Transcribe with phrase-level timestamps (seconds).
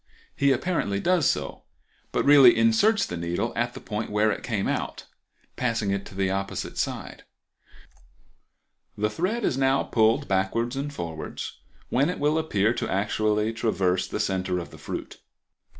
[0.35, 1.61] He apparently does so,
[2.11, 5.05] but really inserts the needle at the point where it came out,
[5.57, 7.23] passing it to the opposite side.
[8.97, 11.59] The thread is now pulled backwards and forwards,
[11.89, 15.21] when it will appear to actually traverse the center of the fruit.